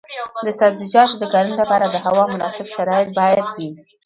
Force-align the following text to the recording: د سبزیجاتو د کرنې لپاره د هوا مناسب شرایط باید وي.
د 0.45 0.47
سبزیجاتو 0.59 1.15
د 1.21 1.23
کرنې 1.33 1.55
لپاره 1.61 1.85
د 1.89 1.95
هوا 2.05 2.23
مناسب 2.33 2.65
شرایط 2.75 3.09
باید 3.19 3.45
وي. 3.55 3.69